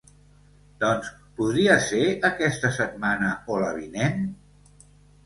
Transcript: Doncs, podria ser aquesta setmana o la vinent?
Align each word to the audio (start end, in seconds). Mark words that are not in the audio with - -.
Doncs, 0.83 1.11
podria 1.41 1.75
ser 1.87 2.01
aquesta 2.29 2.71
setmana 2.79 3.29
o 3.57 3.61
la 3.65 3.69
vinent? 3.77 4.25